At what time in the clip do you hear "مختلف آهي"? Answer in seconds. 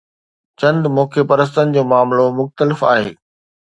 2.39-3.11